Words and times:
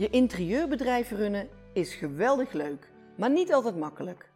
Je 0.00 0.10
interieurbedrijf 0.10 1.10
runnen 1.10 1.48
is 1.72 1.94
geweldig 1.94 2.52
leuk, 2.52 2.90
maar 3.16 3.30
niet 3.30 3.52
altijd 3.52 3.76
makkelijk. 3.76 4.30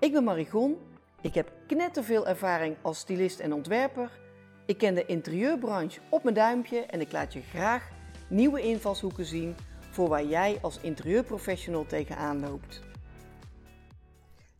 Ik 0.00 0.12
ben 0.12 0.24
Marigon, 0.24 0.78
ik 1.20 1.34
heb 1.34 1.52
knetterveel 1.66 2.26
ervaring 2.26 2.76
als 2.82 2.98
stylist 2.98 3.40
en 3.40 3.52
ontwerper. 3.52 4.20
Ik 4.66 4.78
ken 4.78 4.94
de 4.94 5.06
interieurbranche 5.06 6.00
op 6.10 6.22
mijn 6.22 6.34
duimpje 6.34 6.80
en 6.80 7.00
ik 7.00 7.12
laat 7.12 7.32
je 7.32 7.40
graag 7.40 7.88
nieuwe 8.28 8.62
invalshoeken 8.62 9.24
zien 9.24 9.54
voor 9.90 10.08
waar 10.08 10.24
jij 10.24 10.58
als 10.62 10.80
interieurprofessional 10.80 11.86
tegenaan 11.86 12.40
loopt. 12.40 12.80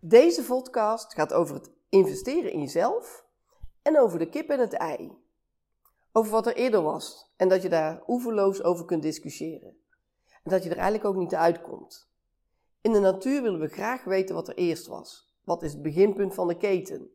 Deze 0.01 0.45
podcast 0.45 1.15
gaat 1.15 1.33
over 1.33 1.55
het 1.55 1.71
investeren 1.89 2.53
in 2.53 2.61
jezelf 2.61 3.25
en 3.83 4.01
over 4.01 4.19
de 4.19 4.29
kip 4.29 4.51
en 4.51 4.61
het 4.61 4.73
ei. 4.73 5.13
Over 6.13 6.33
wat 6.33 6.47
er 6.47 6.57
eerder 6.57 6.83
was 6.83 7.33
en 7.37 7.49
dat 7.49 7.63
je 7.63 7.69
daar 7.69 8.03
oeverloos 8.07 8.63
over 8.63 8.85
kunt 8.85 9.03
discussiëren. 9.03 9.85
En 10.47 10.53
dat 10.53 10.63
je 10.63 10.71
er 10.71 10.77
eigenlijk 10.77 11.05
ook 11.05 11.17
niet 11.17 11.35
uitkomt. 11.35 12.11
In 12.81 12.93
de 12.93 12.99
natuur 12.99 13.43
willen 13.43 13.61
we 13.61 13.69
graag 13.69 14.05
weten 14.05 14.35
wat 14.35 14.49
er 14.49 14.55
eerst 14.55 14.87
was. 14.87 15.37
Wat 15.45 15.63
is 15.63 15.73
het 15.73 15.83
beginpunt 15.83 16.35
van 16.35 16.49
de 16.49 16.57
keten? 16.57 17.11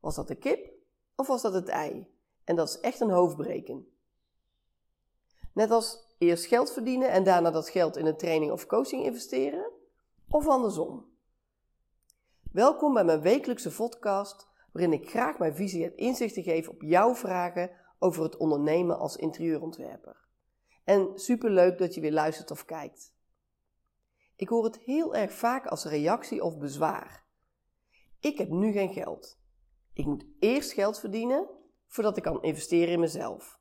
Was 0.00 0.14
dat 0.14 0.28
de 0.28 0.34
kip 0.34 0.72
of 1.16 1.26
was 1.26 1.42
dat 1.42 1.52
het 1.52 1.68
ei? 1.68 2.06
En 2.44 2.56
dat 2.56 2.68
is 2.68 2.80
echt 2.80 3.00
een 3.00 3.10
hoofdbreken. 3.10 3.88
Net 5.52 5.70
als 5.70 6.14
eerst 6.18 6.44
geld 6.44 6.72
verdienen 6.72 7.10
en 7.10 7.24
daarna 7.24 7.50
dat 7.50 7.68
geld 7.68 7.96
in 7.96 8.06
een 8.06 8.16
training 8.16 8.52
of 8.52 8.66
coaching 8.66 9.04
investeren? 9.04 9.70
Of 10.28 10.48
andersom? 10.48 11.04
Welkom 12.52 12.94
bij 12.94 13.04
mijn 13.04 13.20
wekelijkse 13.20 13.74
podcast, 13.74 14.48
waarin 14.72 14.92
ik 14.92 15.10
graag 15.10 15.38
mijn 15.38 15.54
visie 15.54 15.84
en 15.84 15.96
inzichten 15.96 16.42
geef 16.42 16.68
op 16.68 16.82
jouw 16.82 17.14
vragen 17.14 17.70
over 17.98 18.22
het 18.22 18.36
ondernemen 18.36 18.98
als 18.98 19.16
interieurontwerper. 19.16 20.24
En 20.86 21.10
superleuk 21.14 21.78
dat 21.78 21.94
je 21.94 22.00
weer 22.00 22.12
luistert 22.12 22.50
of 22.50 22.64
kijkt. 22.64 23.14
Ik 24.36 24.48
hoor 24.48 24.64
het 24.64 24.78
heel 24.78 25.14
erg 25.14 25.32
vaak 25.32 25.66
als 25.66 25.84
reactie 25.84 26.42
of 26.42 26.58
bezwaar. 26.58 27.24
Ik 28.20 28.38
heb 28.38 28.48
nu 28.48 28.72
geen 28.72 28.92
geld. 28.92 29.38
Ik 29.92 30.04
moet 30.04 30.26
eerst 30.38 30.72
geld 30.72 31.00
verdienen 31.00 31.48
voordat 31.86 32.16
ik 32.16 32.22
kan 32.22 32.42
investeren 32.42 32.92
in 32.92 33.00
mezelf. 33.00 33.58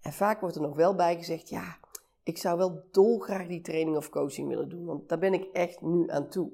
En 0.00 0.12
vaak 0.12 0.40
wordt 0.40 0.56
er 0.56 0.62
nog 0.62 0.76
wel 0.76 0.94
bij 0.94 1.16
gezegd: 1.16 1.48
ja, 1.48 1.78
ik 2.22 2.38
zou 2.38 2.58
wel 2.58 2.88
dolgraag 2.90 3.46
die 3.46 3.60
training 3.60 3.96
of 3.96 4.08
coaching 4.08 4.48
willen 4.48 4.68
doen, 4.68 4.84
want 4.84 5.08
daar 5.08 5.18
ben 5.18 5.34
ik 5.34 5.44
echt 5.52 5.80
nu 5.80 6.10
aan 6.10 6.28
toe. 6.28 6.52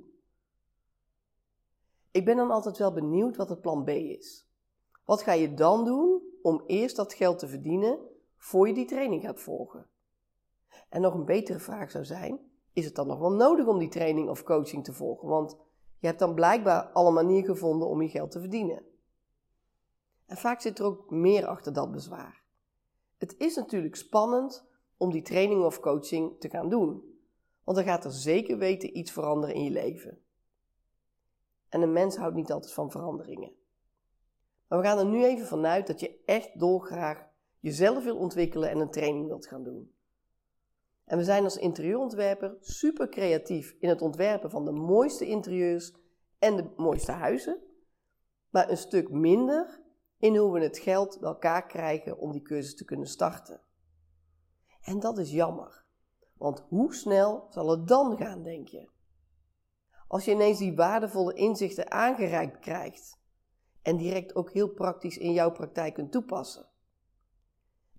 Ik 2.11 2.25
ben 2.25 2.37
dan 2.37 2.51
altijd 2.51 2.79
wel 2.79 2.93
benieuwd 2.93 3.37
wat 3.37 3.49
het 3.49 3.61
plan 3.61 3.85
B 3.85 3.89
is. 3.89 4.47
Wat 5.05 5.23
ga 5.23 5.33
je 5.33 5.55
dan 5.55 5.85
doen 5.85 6.23
om 6.43 6.63
eerst 6.67 6.97
dat 6.97 7.15
geld 7.15 7.39
te 7.39 7.49
verdienen 7.49 7.99
voor 8.39 8.69
je 8.69 8.75
die 8.75 8.87
training 8.87 9.23
gaat 9.23 9.41
volgen? 9.41 9.87
En 10.89 11.01
nog 11.01 11.15
een 11.15 11.25
betere 11.25 11.59
vraag 11.59 11.91
zou 11.91 12.05
zijn: 12.05 12.41
is 12.73 12.85
het 12.85 12.95
dan 12.95 13.07
nog 13.07 13.19
wel 13.19 13.33
nodig 13.33 13.67
om 13.67 13.79
die 13.79 13.89
training 13.89 14.29
of 14.29 14.43
coaching 14.43 14.85
te 14.85 14.93
volgen? 14.93 15.29
Want 15.29 15.57
je 15.99 16.07
hebt 16.07 16.19
dan 16.19 16.35
blijkbaar 16.35 16.83
alle 16.83 17.11
manieren 17.11 17.55
gevonden 17.55 17.89
om 17.89 18.03
je 18.03 18.09
geld 18.09 18.31
te 18.31 18.41
verdienen. 18.41 18.83
En 20.27 20.37
vaak 20.37 20.61
zit 20.61 20.79
er 20.79 20.85
ook 20.85 21.11
meer 21.11 21.47
achter 21.47 21.73
dat 21.73 21.93
bezwaar. 21.93 22.43
Het 23.19 23.35
is 23.39 23.57
natuurlijk 23.57 23.97
spannend 23.97 24.67
om 24.97 25.11
die 25.11 25.23
training 25.23 25.65
of 25.65 25.81
coaching 25.81 26.41
te 26.41 26.49
gaan 26.49 26.69
doen, 26.69 27.21
want 27.65 27.77
dan 27.77 27.87
gaat 27.87 28.05
er 28.05 28.13
zeker 28.13 28.59
weten 28.59 28.99
iets 28.99 29.13
veranderen 29.13 29.55
in 29.55 29.65
je 29.65 29.71
leven. 29.71 30.19
En 31.69 31.83
een 31.83 31.93
mens 31.93 32.17
houdt 32.17 32.35
niet 32.35 32.53
altijd 32.53 32.73
van 32.73 32.91
veranderingen. 32.91 33.53
Maar 34.69 34.79
we 34.79 34.85
gaan 34.85 34.99
er 34.99 35.07
nu 35.07 35.25
even 35.25 35.47
vanuit 35.47 35.87
dat 35.87 36.01
je 36.01 36.23
echt 36.25 36.59
dolgraag 36.59 37.28
jezelf 37.61 38.05
wil 38.05 38.17
ontwikkelen 38.17 38.71
en 38.71 38.79
een 38.79 38.91
training 38.91 39.27
wilt 39.27 39.47
gaan 39.47 39.65
doen. 39.65 39.93
En 41.05 41.19
we 41.19 41.25
zijn 41.25 41.45
als 41.45 41.57
interieurontwerper 41.57 42.57
super 42.61 43.09
creatief 43.09 43.77
in 43.79 43.89
het 43.89 44.03
ontwerpen 44.03 44.51
van 44.51 44.65
de 44.65 44.73
mooiste 44.73 45.27
interieurs 45.27 45.95
en 46.39 46.57
de 46.57 46.73
mooiste 46.77 47.13
huizen, 47.13 47.63
maar 48.51 48.71
een 48.71 48.77
stuk 48.77 49.11
minder 49.11 49.81
in 50.19 50.37
hoe 50.37 50.53
we 50.53 50.61
het 50.61 50.79
geld 50.79 51.19
bij 51.21 51.29
elkaar 51.29 51.67
krijgen 51.67 52.19
om 52.19 52.33
die 52.33 52.43
cursus 52.43 52.75
te 52.75 52.85
kunnen 52.85 53.07
starten. 53.07 53.61
En 54.81 55.01
dat 55.01 55.19
is 55.19 55.31
jammer, 55.31 55.85
want 56.37 56.65
hoe 56.69 56.95
snel 56.95 57.47
zal 57.51 57.71
het 57.71 57.89
dan 57.89 58.17
gaan, 58.17 58.43
denk 58.43 58.69
je? 58.69 58.89
Als 60.09 60.25
je 60.25 60.31
ineens 60.31 60.59
die 60.59 60.77
waardevolle 60.77 61.35
inzichten 61.35 61.91
aangereikt 61.91 62.59
krijgt 62.59 63.21
en 63.83 63.97
direct 63.97 64.35
ook 64.35 64.51
heel 64.51 64.69
praktisch 64.69 65.19
in 65.19 65.33
jouw 65.33 65.53
praktijk 65.53 65.95
kunt 65.95 66.13
toepassen. 66.13 66.69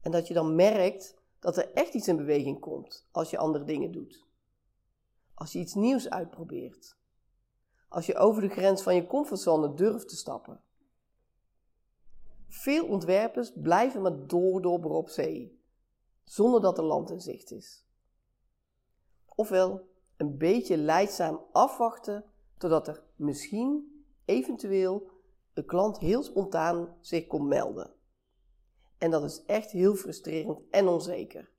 En 0.01 0.11
dat 0.11 0.27
je 0.27 0.33
dan 0.33 0.55
merkt 0.55 1.17
dat 1.39 1.57
er 1.57 1.73
echt 1.73 1.93
iets 1.93 2.07
in 2.07 2.17
beweging 2.17 2.59
komt 2.59 3.07
als 3.11 3.29
je 3.29 3.37
andere 3.37 3.63
dingen 3.63 3.91
doet. 3.91 4.25
Als 5.33 5.51
je 5.51 5.59
iets 5.59 5.73
nieuws 5.73 6.09
uitprobeert. 6.09 6.97
Als 7.89 8.05
je 8.05 8.15
over 8.15 8.41
de 8.41 8.49
grens 8.49 8.81
van 8.81 8.95
je 8.95 9.07
comfortzone 9.07 9.73
durft 9.73 10.09
te 10.09 10.15
stappen. 10.15 10.61
Veel 12.47 12.85
ontwerpers 12.85 13.51
blijven 13.55 14.01
maar 14.01 14.27
doordobberen 14.27 14.97
op 14.97 15.09
zee, 15.09 15.61
zonder 16.23 16.61
dat 16.61 16.77
er 16.77 16.83
land 16.83 17.09
in 17.09 17.21
zicht 17.21 17.51
is. 17.51 17.85
Ofwel 19.35 19.87
een 20.17 20.37
beetje 20.37 20.77
leidzaam 20.77 21.39
afwachten 21.51 22.25
totdat 22.57 22.87
er 22.87 23.03
misschien, 23.15 24.03
eventueel, 24.25 25.09
een 25.53 25.65
klant 25.65 25.99
heel 25.99 26.23
spontaan 26.23 26.97
zich 27.01 27.27
komt 27.27 27.47
melden. 27.47 27.93
En 28.99 29.11
dat 29.11 29.23
is 29.23 29.43
echt 29.45 29.71
heel 29.71 29.95
frustrerend 29.95 30.61
en 30.69 30.87
onzeker. 30.87 31.49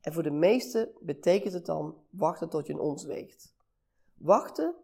En 0.00 0.12
voor 0.12 0.22
de 0.22 0.30
meesten 0.30 0.90
betekent 1.00 1.52
het 1.52 1.66
dan 1.66 1.96
wachten 2.10 2.48
tot 2.48 2.66
je 2.66 2.72
een 2.72 2.80
ons 2.80 3.04
weegt. 3.04 3.54
Wachten 4.14 4.74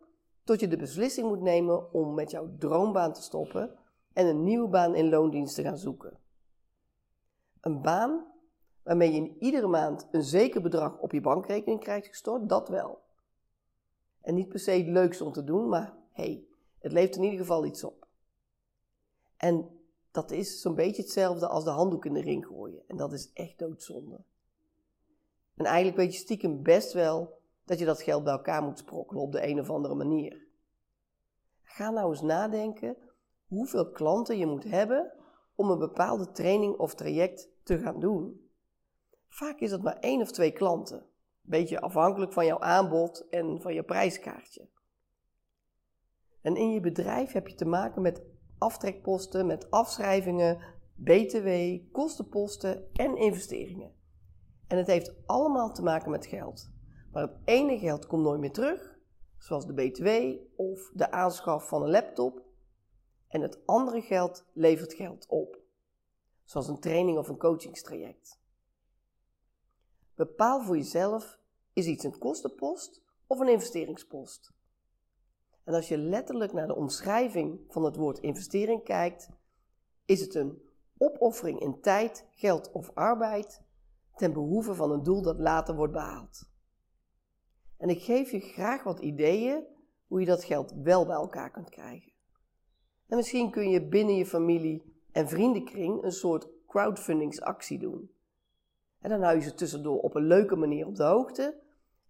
tot 0.44 0.60
je 0.60 0.68
de 0.68 0.76
beslissing 0.76 1.28
moet 1.28 1.40
nemen 1.40 1.92
om 1.92 2.14
met 2.14 2.30
jouw 2.30 2.56
droombaan 2.58 3.12
te 3.12 3.22
stoppen 3.22 3.78
en 4.12 4.26
een 4.26 4.44
nieuwe 4.44 4.68
baan 4.68 4.94
in 4.94 5.08
loondienst 5.08 5.54
te 5.54 5.62
gaan 5.62 5.78
zoeken. 5.78 6.18
Een 7.60 7.82
baan 7.82 8.26
waarmee 8.82 9.12
je 9.12 9.36
iedere 9.38 9.66
maand 9.66 10.08
een 10.10 10.22
zeker 10.22 10.62
bedrag 10.62 10.98
op 10.98 11.12
je 11.12 11.20
bankrekening 11.20 11.80
krijgt 11.80 12.06
gestort, 12.06 12.48
dat 12.48 12.68
wel. 12.68 13.02
En 14.20 14.34
niet 14.34 14.48
per 14.48 14.58
se 14.58 14.70
het 14.70 14.86
leukste 14.86 15.24
om 15.24 15.32
te 15.32 15.44
doen, 15.44 15.68
maar 15.68 15.96
hey, 16.12 16.44
het 16.78 16.92
levert 16.92 17.16
in 17.16 17.22
ieder 17.22 17.38
geval 17.38 17.64
iets 17.64 17.84
op. 17.84 18.06
En 19.36 19.75
dat 20.16 20.30
is 20.30 20.60
zo'n 20.60 20.74
beetje 20.74 21.02
hetzelfde 21.02 21.48
als 21.48 21.64
de 21.64 21.70
handdoek 21.70 22.04
in 22.04 22.12
de 22.12 22.20
ring 22.20 22.46
gooien. 22.46 22.82
En 22.86 22.96
dat 22.96 23.12
is 23.12 23.30
echt 23.32 23.58
doodzonde. 23.58 24.24
En 25.54 25.64
eigenlijk 25.64 25.96
weet 25.96 26.12
je 26.12 26.18
stiekem 26.18 26.62
best 26.62 26.92
wel 26.92 27.38
dat 27.64 27.78
je 27.78 27.84
dat 27.84 28.02
geld 28.02 28.24
bij 28.24 28.32
elkaar 28.32 28.62
moet 28.62 28.78
sprokkelen 28.78 29.22
op 29.22 29.32
de 29.32 29.46
een 29.46 29.60
of 29.60 29.70
andere 29.70 29.94
manier. 29.94 30.46
Ga 31.62 31.90
nou 31.90 32.10
eens 32.10 32.20
nadenken 32.20 32.96
hoeveel 33.46 33.90
klanten 33.90 34.38
je 34.38 34.46
moet 34.46 34.64
hebben 34.64 35.12
om 35.54 35.70
een 35.70 35.78
bepaalde 35.78 36.30
training 36.30 36.76
of 36.76 36.94
traject 36.94 37.48
te 37.62 37.78
gaan 37.78 38.00
doen. 38.00 38.50
Vaak 39.28 39.60
is 39.60 39.70
het 39.70 39.82
maar 39.82 39.98
één 39.98 40.20
of 40.20 40.30
twee 40.30 40.52
klanten, 40.52 41.06
beetje 41.40 41.80
afhankelijk 41.80 42.32
van 42.32 42.46
jouw 42.46 42.60
aanbod 42.60 43.28
en 43.28 43.60
van 43.60 43.74
je 43.74 43.82
prijskaartje. 43.82 44.68
En 46.40 46.56
in 46.56 46.72
je 46.72 46.80
bedrijf 46.80 47.32
heb 47.32 47.48
je 47.48 47.54
te 47.54 47.64
maken 47.64 48.02
met 48.02 48.22
aftrekposten, 48.58 49.46
met 49.46 49.70
afschrijvingen, 49.70 50.58
BTW, 50.94 51.48
kostenposten 51.92 52.94
en 52.94 53.16
investeringen. 53.16 53.94
En 54.66 54.76
het 54.76 54.86
heeft 54.86 55.14
allemaal 55.26 55.72
te 55.72 55.82
maken 55.82 56.10
met 56.10 56.26
geld. 56.26 56.70
Maar 57.12 57.22
het 57.22 57.36
ene 57.44 57.78
geld 57.78 58.06
komt 58.06 58.22
nooit 58.22 58.40
meer 58.40 58.52
terug, 58.52 58.98
zoals 59.38 59.66
de 59.66 59.72
BTW 59.72 60.08
of 60.56 60.90
de 60.94 61.10
aanschaf 61.10 61.68
van 61.68 61.82
een 61.82 61.90
laptop. 61.90 62.44
En 63.28 63.40
het 63.40 63.66
andere 63.66 64.00
geld 64.00 64.44
levert 64.52 64.92
geld 64.92 65.26
op, 65.28 65.58
zoals 66.44 66.68
een 66.68 66.80
training 66.80 67.18
of 67.18 67.28
een 67.28 67.38
coachingstraject. 67.38 68.40
Bepaal 70.14 70.62
voor 70.62 70.76
jezelf, 70.76 71.38
is 71.72 71.86
iets 71.86 72.04
een 72.04 72.18
kostenpost 72.18 73.02
of 73.26 73.38
een 73.38 73.48
investeringspost? 73.48 74.55
En 75.66 75.74
als 75.74 75.88
je 75.88 75.98
letterlijk 75.98 76.52
naar 76.52 76.66
de 76.66 76.76
omschrijving 76.76 77.60
van 77.68 77.84
het 77.84 77.96
woord 77.96 78.18
investering 78.18 78.84
kijkt, 78.84 79.28
is 80.04 80.20
het 80.20 80.34
een 80.34 80.62
opoffering 80.98 81.60
in 81.60 81.80
tijd, 81.80 82.26
geld 82.30 82.72
of 82.72 82.90
arbeid 82.94 83.62
ten 84.16 84.32
behoeve 84.32 84.74
van 84.74 84.90
een 84.90 85.02
doel 85.02 85.22
dat 85.22 85.38
later 85.38 85.74
wordt 85.74 85.92
behaald. 85.92 86.48
En 87.76 87.88
ik 87.88 88.02
geef 88.02 88.30
je 88.30 88.40
graag 88.40 88.82
wat 88.82 89.00
ideeën 89.00 89.64
hoe 90.06 90.20
je 90.20 90.26
dat 90.26 90.44
geld 90.44 90.72
wel 90.82 91.06
bij 91.06 91.16
elkaar 91.16 91.50
kunt 91.50 91.70
krijgen. 91.70 92.12
En 93.08 93.16
misschien 93.16 93.50
kun 93.50 93.70
je 93.70 93.88
binnen 93.88 94.16
je 94.16 94.26
familie 94.26 94.82
en 95.12 95.28
vriendenkring 95.28 96.02
een 96.02 96.12
soort 96.12 96.48
crowdfundingsactie 96.66 97.78
doen. 97.78 98.10
En 99.00 99.10
dan 99.10 99.22
hou 99.22 99.36
je 99.36 99.42
ze 99.42 99.54
tussendoor 99.54 99.98
op 99.98 100.14
een 100.14 100.26
leuke 100.26 100.56
manier 100.56 100.86
op 100.86 100.96
de 100.96 101.04
hoogte. 101.04 101.60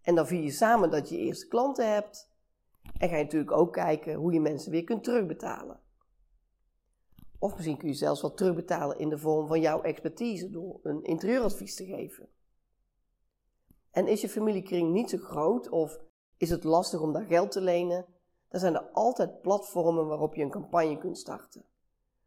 En 0.02 0.14
dan 0.14 0.26
vier 0.26 0.43
je 0.43 0.50
samen 0.50 0.91
dat 0.91 1.09
je 1.09 1.19
eerste 1.19 1.49
klanten 1.49 1.93
hebt. 1.93 2.35
En 2.98 3.08
ga 3.08 3.16
je 3.16 3.22
natuurlijk 3.22 3.52
ook 3.52 3.72
kijken 3.72 4.14
hoe 4.14 4.32
je 4.32 4.40
mensen 4.40 4.70
weer 4.70 4.84
kunt 4.84 5.04
terugbetalen. 5.04 5.81
Of 7.38 7.54
misschien 7.54 7.76
kun 7.76 7.88
je 7.88 7.94
zelfs 7.94 8.20
wat 8.20 8.37
terugbetalen 8.37 8.98
in 8.98 9.08
de 9.08 9.19
vorm 9.19 9.46
van 9.46 9.60
jouw 9.60 9.82
expertise 9.82 10.50
door 10.50 10.81
een 10.82 11.04
interieuradvies 11.04 11.75
te 11.75 11.84
geven. 11.84 12.28
En 13.90 14.06
is 14.06 14.20
je 14.20 14.28
familiekring 14.28 14.93
niet 14.93 15.10
zo 15.10 15.19
groot 15.19 15.69
of 15.69 15.98
is 16.37 16.50
het 16.50 16.64
lastig 16.64 17.00
om 17.00 17.12
daar 17.12 17.26
geld 17.26 17.50
te 17.50 17.60
lenen? 17.60 18.06
Dan 18.48 18.60
zijn 18.60 18.75
er 18.75 18.90
altijd 18.93 19.40
platformen 19.40 20.06
waarop 20.06 20.34
je 20.34 20.42
een 20.42 20.50
campagne 20.50 20.99
kunt 20.99 21.19
starten. 21.19 21.64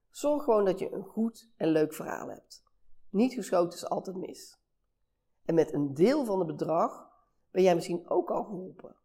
Zorg 0.10 0.44
gewoon 0.44 0.65
dat 0.65 0.80
je 0.80 0.92
een 0.92 1.04
goed 1.04 1.50
en 1.56 1.68
leuk 1.68 1.94
verhaal 1.94 2.30
hebt. 2.30 2.63
Niet 3.10 3.33
geschoten 3.33 3.77
is 3.77 3.89
altijd 3.89 4.15
mis. 4.15 4.60
En 5.45 5.56
met 5.56 5.74
een 5.74 5.94
deel 5.94 6.25
van 6.25 6.39
het 6.39 6.48
bedrag 6.48 7.10
ben 7.51 7.63
jij 7.63 7.75
misschien 7.75 8.10
ook 8.10 8.30
al 8.30 8.44
geholpen. 8.44 8.95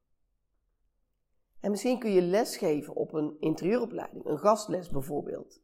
En 1.64 1.70
misschien 1.70 1.98
kun 1.98 2.12
je 2.12 2.22
lesgeven 2.22 2.94
op 2.94 3.12
een 3.12 3.36
interieuropleiding, 3.40 4.24
een 4.24 4.38
gastles 4.38 4.88
bijvoorbeeld. 4.88 5.60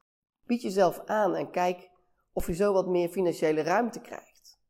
Bied 0.46 0.62
jezelf 0.62 1.02
aan 1.04 1.34
en 1.34 1.50
kijk 1.50 1.90
of 2.32 2.46
je 2.46 2.54
zo 2.54 2.72
wat 2.72 2.86
meer 2.86 3.08
financiële 3.08 3.62
ruimte 3.62 4.00
krijgt. 4.00 4.60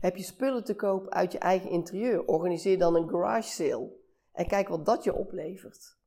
Heb 0.00 0.16
je 0.16 0.22
spullen 0.22 0.64
te 0.64 0.74
koop 0.74 1.08
uit 1.08 1.32
je 1.32 1.38
eigen 1.38 1.70
interieur? 1.70 2.24
Organiseer 2.24 2.78
dan 2.78 2.94
een 2.94 3.08
garage 3.08 3.48
sale 3.48 3.92
en 4.32 4.46
kijk 4.46 4.68
wat 4.68 4.86
dat 4.86 5.04
je 5.04 5.14
oplevert. 5.14 5.98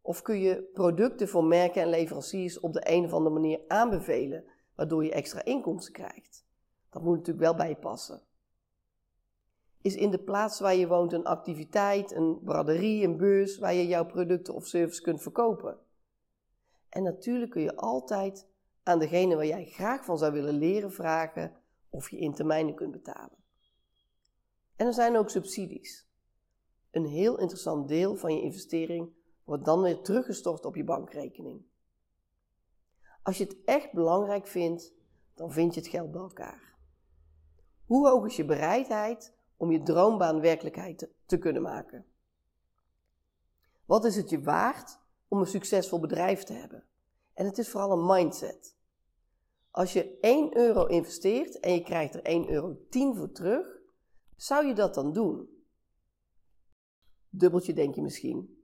Of 0.00 0.22
kun 0.22 0.38
je 0.40 0.62
producten 0.72 1.28
voor 1.28 1.44
merken 1.44 1.82
en 1.82 1.88
leveranciers 1.88 2.60
op 2.60 2.72
de 2.72 2.90
een 2.90 3.04
of 3.04 3.12
andere 3.12 3.34
manier 3.34 3.60
aanbevelen, 3.68 4.44
waardoor 4.74 5.04
je 5.04 5.12
extra 5.12 5.44
inkomsten 5.44 5.92
krijgt? 5.92 6.46
Dat 6.90 7.02
moet 7.02 7.16
natuurlijk 7.16 7.44
wel 7.44 7.54
bij 7.54 7.68
je 7.68 7.76
passen. 7.76 8.27
Is 9.88 9.94
in 9.94 10.10
de 10.10 10.18
plaats 10.18 10.60
waar 10.60 10.74
je 10.74 10.86
woont 10.86 11.12
een 11.12 11.24
activiteit, 11.24 12.12
een 12.12 12.40
braderie, 12.44 13.04
een 13.04 13.16
beurs 13.16 13.58
waar 13.58 13.74
je 13.74 13.86
jouw 13.86 14.06
producten 14.06 14.54
of 14.54 14.66
service 14.66 15.02
kunt 15.02 15.22
verkopen? 15.22 15.78
En 16.88 17.02
natuurlijk 17.02 17.50
kun 17.50 17.62
je 17.62 17.76
altijd 17.76 18.46
aan 18.82 18.98
degene 18.98 19.34
waar 19.34 19.46
jij 19.46 19.64
graag 19.64 20.04
van 20.04 20.18
zou 20.18 20.32
willen 20.32 20.54
leren 20.54 20.92
vragen 20.92 21.56
of 21.90 22.10
je 22.10 22.18
in 22.18 22.34
termijnen 22.34 22.74
kunt 22.74 22.92
betalen. 22.92 23.36
En 24.76 24.86
er 24.86 24.92
zijn 24.92 25.16
ook 25.16 25.30
subsidies. 25.30 26.08
Een 26.90 27.06
heel 27.06 27.38
interessant 27.38 27.88
deel 27.88 28.16
van 28.16 28.34
je 28.34 28.42
investering 28.42 29.12
wordt 29.44 29.64
dan 29.64 29.82
weer 29.82 30.00
teruggestort 30.00 30.64
op 30.64 30.76
je 30.76 30.84
bankrekening. 30.84 31.62
Als 33.22 33.38
je 33.38 33.44
het 33.44 33.56
echt 33.64 33.92
belangrijk 33.92 34.46
vindt, 34.46 34.92
dan 35.34 35.52
vind 35.52 35.74
je 35.74 35.80
het 35.80 35.88
geld 35.88 36.10
bij 36.10 36.20
elkaar. 36.20 36.76
Hoe 37.84 38.08
hoog 38.08 38.26
is 38.26 38.36
je 38.36 38.44
bereidheid 38.44 39.36
om 39.58 39.70
je 39.70 39.82
droombaan 39.82 40.40
werkelijkheid 40.40 41.08
te, 41.26 41.38
kunnen 41.38 41.62
maken? 41.62 42.06
Wat 43.84 44.04
is 44.04 44.16
het 44.16 44.30
je 44.30 44.42
waard 44.42 44.98
om 45.28 45.40
een 45.40 45.46
succesvol 45.46 46.00
bedrijf 46.00 46.42
te 46.42 46.52
hebben? 46.52 46.84
En 47.34 47.46
het 47.46 47.58
is 47.58 47.68
vooral 47.68 47.92
een 47.92 48.06
mindset. 48.06 48.76
Als 49.70 49.92
je 49.92 50.18
1 50.20 50.56
euro 50.56 50.86
investeert 50.86 51.60
en 51.60 51.72
je 51.72 51.82
krijgt 51.82 52.14
er 52.14 52.42
1,10 52.44 52.50
euro 52.50 52.76
voor 52.90 53.32
terug, 53.32 53.66
zou 54.36 54.66
je 54.66 54.74
dat 54.74 54.94
dan 54.94 55.12
doen? 55.12 55.48
Dubbeltje 57.28 57.72
denk 57.72 57.94
je 57.94 58.02
misschien. 58.02 58.62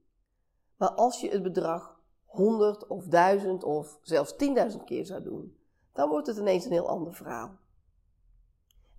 Maar 0.76 0.91
als 0.91 1.20
je 1.20 1.29
het 1.29 1.43
bedrag 1.43 2.00
100 2.25 2.87
of 2.87 3.06
1000 3.06 3.64
of 3.64 3.99
zelfs 4.02 4.35
10.000 4.73 4.85
keer 4.85 5.06
zou 5.06 5.23
doen, 5.23 5.58
dan 5.93 6.08
wordt 6.08 6.26
het 6.26 6.37
ineens 6.37 6.64
een 6.64 6.73
heel 6.73 6.88
ander 6.88 7.14
verhaal. 7.14 7.58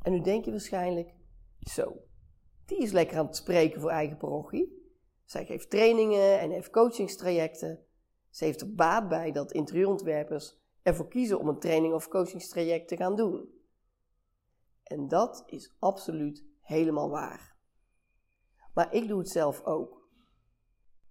En 0.02 0.12
nu 0.12 0.22
denk 0.22 0.46
je 0.46 0.52
waarschijnlijk, 0.52 1.14
zo, 1.70 1.98
die 2.66 2.78
is 2.78 2.92
lekker 2.92 3.18
aan 3.18 3.26
het 3.26 3.36
spreken 3.36 3.82
voor 3.82 3.90
eigen 3.90 4.18
parochie. 4.18 4.84
Zij 5.26 5.46
geeft 5.46 5.70
trainingen 5.70 6.40
en 6.40 6.52
heeft 6.52 6.70
coachingstrajecten. 6.70 7.86
Ze 8.30 8.46
heeft 8.46 8.62
er 8.62 8.74
baat 8.74 9.08
bij 9.08 9.32
dat 9.32 9.52
interieurontwerpers 9.52 10.60
ervoor 10.82 11.08
kiezen 11.08 11.40
om 11.40 11.48
een 11.48 11.60
training 11.60 11.94
of 11.94 12.08
coachingstraject 12.08 12.88
te 12.88 12.96
gaan 12.96 13.16
doen. 13.16 13.50
En 14.84 15.08
dat 15.08 15.44
is 15.46 15.76
absoluut 15.80 16.46
helemaal 16.62 17.10
waar. 17.10 17.56
Maar 18.74 18.94
ik 18.94 19.08
doe 19.08 19.20
het 19.20 19.30
zelf 19.30 19.64
ook. 19.64 20.10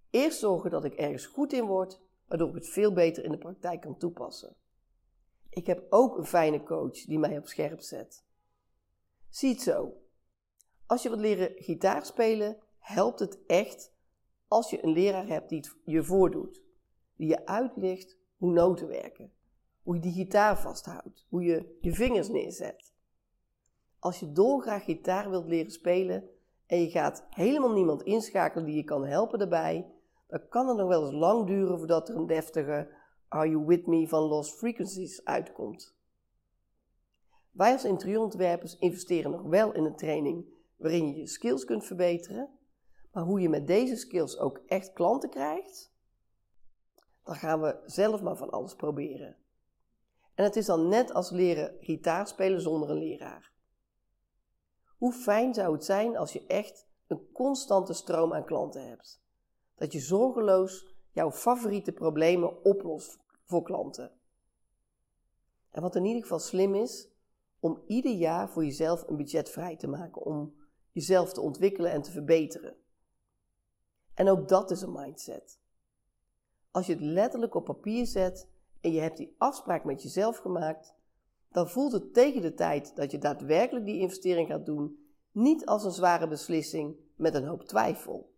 Eerst 0.09 0.39
zorgen 0.39 0.69
dat 0.69 0.83
ik 0.83 0.93
ergens 0.93 1.25
goed 1.25 1.53
in 1.53 1.65
word, 1.65 2.01
waardoor 2.25 2.47
ik 2.49 2.55
het 2.55 2.69
veel 2.69 2.93
beter 2.93 3.23
in 3.23 3.31
de 3.31 3.37
praktijk 3.37 3.81
kan 3.81 3.97
toepassen. 3.97 4.55
Ik 5.49 5.67
heb 5.67 5.85
ook 5.89 6.17
een 6.17 6.25
fijne 6.25 6.63
coach 6.63 7.05
die 7.05 7.19
mij 7.19 7.37
op 7.37 7.47
scherp 7.47 7.79
zet. 7.79 8.25
Zie 9.29 9.49
het 9.49 9.61
zo. 9.61 10.04
Als 10.85 11.03
je 11.03 11.09
wilt 11.09 11.21
leren 11.21 11.51
gitaar 11.55 12.05
spelen, 12.05 12.57
helpt 12.79 13.19
het 13.19 13.45
echt 13.47 13.93
als 14.47 14.69
je 14.69 14.83
een 14.83 14.91
leraar 14.91 15.27
hebt 15.27 15.49
die 15.49 15.57
het 15.57 15.75
je 15.85 16.03
voordoet. 16.03 16.63
Die 17.15 17.27
je 17.27 17.45
uitlegt 17.45 18.17
hoe 18.37 18.51
noten 18.51 18.87
werken, 18.87 19.31
hoe 19.83 19.95
je 19.95 20.01
die 20.01 20.13
gitaar 20.13 20.59
vasthoudt, 20.59 21.25
hoe 21.29 21.43
je 21.43 21.77
je 21.81 21.93
vingers 21.93 22.29
neerzet. 22.29 22.93
Als 23.99 24.19
je 24.19 24.31
dolgraag 24.31 24.83
gitaar 24.83 25.29
wilt 25.29 25.47
leren 25.47 25.71
spelen 25.71 26.29
en 26.65 26.81
je 26.81 26.89
gaat 26.89 27.25
helemaal 27.29 27.73
niemand 27.73 28.03
inschakelen 28.03 28.65
die 28.65 28.75
je 28.75 28.83
kan 28.83 29.05
helpen 29.05 29.39
daarbij, 29.39 29.91
dan 30.27 30.47
kan 30.49 30.67
het 30.67 30.77
nog 30.77 30.87
wel 30.87 31.01
eens 31.01 31.13
lang 31.13 31.47
duren 31.47 31.77
voordat 31.77 32.09
er 32.09 32.15
een 32.15 32.27
deftige 32.27 32.89
Are 33.27 33.49
You 33.49 33.65
With 33.65 33.87
Me 33.87 34.07
van 34.07 34.23
Lost 34.23 34.57
Frequencies 34.57 35.25
uitkomt. 35.25 35.95
Wij 37.51 37.71
als 37.71 37.85
interieurontwerpers 37.85 38.77
investeren 38.77 39.31
nog 39.31 39.41
wel 39.41 39.73
in 39.73 39.85
een 39.85 39.95
training 39.95 40.45
waarin 40.75 41.07
je 41.07 41.19
je 41.19 41.27
skills 41.27 41.65
kunt 41.65 41.85
verbeteren, 41.85 42.49
maar 43.11 43.23
hoe 43.23 43.41
je 43.41 43.49
met 43.49 43.67
deze 43.67 43.95
skills 43.95 44.37
ook 44.37 44.61
echt 44.67 44.93
klanten 44.93 45.29
krijgt, 45.29 45.93
dan 47.23 47.35
gaan 47.35 47.61
we 47.61 47.81
zelf 47.85 48.21
maar 48.21 48.37
van 48.37 48.49
alles 48.49 48.75
proberen. 48.75 49.37
En 50.33 50.43
het 50.43 50.55
is 50.55 50.65
dan 50.65 50.87
net 50.87 51.13
als 51.13 51.29
leren 51.29 51.77
gitaar 51.79 52.27
spelen 52.27 52.61
zonder 52.61 52.89
een 52.89 52.97
leraar. 52.97 53.53
Hoe 54.97 55.13
fijn 55.13 55.53
zou 55.53 55.73
het 55.73 55.85
zijn 55.85 56.17
als 56.17 56.33
je 56.33 56.45
echt 56.45 56.87
een 57.07 57.31
constante 57.31 57.93
stroom 57.93 58.33
aan 58.33 58.45
klanten 58.45 58.87
hebt? 58.87 59.23
Dat 59.75 59.91
je 59.91 59.99
zorgeloos 59.99 60.95
jouw 61.11 61.31
favoriete 61.31 61.91
problemen 61.91 62.63
oplost 62.63 63.19
voor 63.43 63.63
klanten. 63.63 64.11
En 65.71 65.81
wat 65.81 65.95
in 65.95 66.05
ieder 66.05 66.21
geval 66.21 66.39
slim 66.39 66.75
is, 66.75 67.09
om 67.59 67.83
ieder 67.87 68.11
jaar 68.11 68.49
voor 68.49 68.63
jezelf 68.63 69.07
een 69.07 69.15
budget 69.15 69.49
vrij 69.49 69.75
te 69.75 69.87
maken 69.87 70.21
om 70.21 70.55
jezelf 70.95 71.33
te 71.33 71.41
ontwikkelen 71.41 71.91
en 71.91 72.01
te 72.01 72.11
verbeteren. 72.11 72.75
En 74.13 74.29
ook 74.29 74.47
dat 74.47 74.71
is 74.71 74.81
een 74.81 74.91
mindset. 74.91 75.59
Als 76.71 76.85
je 76.85 76.93
het 76.93 77.01
letterlijk 77.01 77.55
op 77.55 77.65
papier 77.65 78.05
zet 78.05 78.47
en 78.81 78.91
je 78.91 78.99
hebt 78.99 79.17
die 79.17 79.35
afspraak 79.37 79.83
met 79.83 80.03
jezelf 80.03 80.37
gemaakt, 80.37 80.95
dan 81.49 81.69
voelt 81.69 81.91
het 81.91 82.13
tegen 82.13 82.41
de 82.41 82.53
tijd 82.53 82.95
dat 82.95 83.11
je 83.11 83.17
daadwerkelijk 83.17 83.85
die 83.85 83.99
investering 83.99 84.47
gaat 84.47 84.65
doen 84.65 85.07
niet 85.31 85.65
als 85.65 85.83
een 85.83 85.91
zware 85.91 86.27
beslissing 86.27 86.97
met 87.15 87.33
een 87.33 87.47
hoop 87.47 87.63
twijfel. 87.63 88.33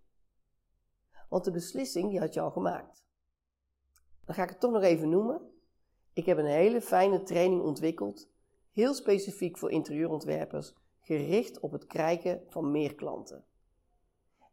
Want 1.30 1.44
de 1.44 1.52
beslissing 1.52 2.10
die 2.10 2.20
had 2.20 2.34
je 2.34 2.42
al 2.42 2.52
gemaakt. 2.52 3.06
Dan 4.26 4.36
ga 4.36 4.44
ik 4.44 4.50
het 4.50 4.60
toch 4.60 4.72
nog 4.72 4.84
even 4.84 5.10
noemen. 5.10 5.42
Ik 6.14 6.26
heb 6.26 6.38
een 6.38 6.46
hele 6.46 6.82
fijne 6.82 7.24
training 7.24 7.62
ontwikkeld, 7.62 8.30
heel 8.72 8.94
specifiek 8.94 9.58
voor 9.58 9.72
interieurontwerpers, 9.72 10.76
gericht 11.08 11.60
op 11.60 11.72
het 11.72 11.86
krijgen 11.86 12.44
van 12.48 12.72
meer 12.72 12.96
klanten. 12.96 13.46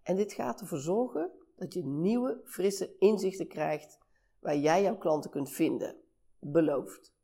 En 0.02 0.16
dit 0.16 0.32
gaat 0.32 0.61
ervoor 0.61 0.78
zorgen 0.78 1.30
dat 1.56 1.73
je 1.73 1.84
nieuwe, 1.84 2.40
frisse 2.44 2.96
inzichten 2.99 3.49
krijgt 3.49 3.99
waar 4.38 4.56
jij 4.56 4.82
jouw 4.82 4.96
klanten 4.96 5.30
kunt 5.30 5.50
vinden. 5.50 5.96
Beloofd. 6.38 7.14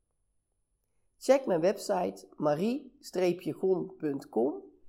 Check 1.18 1.46
mijn 1.46 1.60
website 1.60 2.28
marie-gon.com 2.36 3.02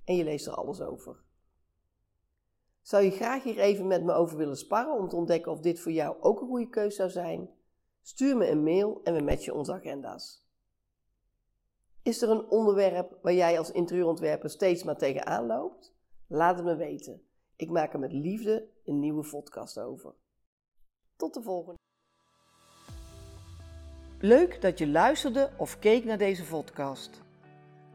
en 0.04 0.16
je 0.16 0.24
leest 0.24 0.46
er 0.46 0.54
alles 0.54 0.80
over. 0.80 1.20
Zou 2.80 3.04
je 3.04 3.10
graag 3.10 3.42
hier 3.42 3.58
even 3.58 3.86
met 3.86 4.04
me 4.04 4.12
over 4.12 4.36
willen 4.36 4.56
sparren 4.56 4.98
om 4.98 5.08
te 5.08 5.16
ontdekken 5.16 5.52
of 5.52 5.60
dit 5.60 5.80
voor 5.80 5.92
jou 5.92 6.16
ook 6.20 6.40
een 6.40 6.46
goede 6.46 6.68
keuze 6.68 6.96
zou 6.96 7.10
zijn? 7.10 7.50
Stuur 8.02 8.36
me 8.36 8.48
een 8.48 8.62
mail 8.62 9.00
en 9.04 9.14
we 9.14 9.22
matchen 9.22 9.54
onze 9.54 9.72
agenda's. 9.72 10.41
Is 12.02 12.22
er 12.22 12.30
een 12.30 12.48
onderwerp 12.48 13.18
waar 13.22 13.32
jij 13.32 13.58
als 13.58 13.70
interieurontwerper 13.70 14.50
steeds 14.50 14.84
maar 14.84 14.96
tegenaan 14.96 15.46
loopt? 15.46 15.94
Laat 16.26 16.56
het 16.56 16.64
me 16.64 16.76
weten. 16.76 17.22
Ik 17.56 17.70
maak 17.70 17.92
er 17.92 17.98
met 17.98 18.12
liefde 18.12 18.68
een 18.84 18.98
nieuwe 18.98 19.28
podcast 19.30 19.78
over. 19.78 20.14
Tot 21.16 21.34
de 21.34 21.42
volgende. 21.42 21.78
Leuk 24.20 24.60
dat 24.60 24.78
je 24.78 24.88
luisterde 24.88 25.50
of 25.56 25.78
keek 25.78 26.04
naar 26.04 26.18
deze 26.18 26.44
podcast. 26.44 27.22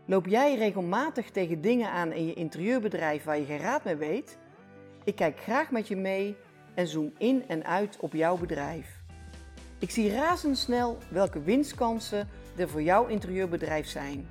Loop 0.05 0.25
jij 0.25 0.55
regelmatig 0.55 1.31
tegen 1.31 1.61
dingen 1.61 1.89
aan 1.89 2.11
in 2.11 2.25
je 2.25 2.33
interieurbedrijf 2.33 3.23
waar 3.23 3.39
je 3.39 3.45
geen 3.45 3.59
raad 3.59 3.83
mee 3.83 3.95
weet? 3.95 4.37
Ik 5.03 5.15
kijk 5.15 5.39
graag 5.39 5.71
met 5.71 5.87
je 5.87 5.95
mee 5.95 6.35
en 6.75 6.87
zoom 6.87 7.13
in 7.17 7.47
en 7.47 7.63
uit 7.63 7.99
op 7.99 8.13
jouw 8.13 8.37
bedrijf. 8.37 8.96
Ik 9.79 9.91
zie 9.91 10.11
razendsnel 10.11 10.97
welke 11.09 11.41
winstkansen 11.41 12.29
er 12.55 12.69
voor 12.69 12.81
jouw 12.81 13.05
interieurbedrijf 13.05 13.87
zijn. 13.87 14.27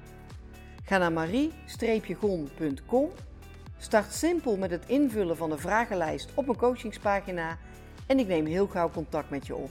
Ga 0.84 0.98
naar 0.98 1.12
marie-gon.com 1.12 3.10
Start 3.78 4.12
simpel 4.12 4.56
met 4.56 4.70
het 4.70 4.84
invullen 4.86 5.36
van 5.36 5.50
de 5.50 5.58
vragenlijst 5.58 6.30
op 6.34 6.48
een 6.48 6.56
coachingspagina 6.56 7.58
en 8.06 8.18
ik 8.18 8.26
neem 8.26 8.46
heel 8.46 8.66
gauw 8.66 8.90
contact 8.90 9.30
met 9.30 9.46
je 9.46 9.54
op. 9.54 9.70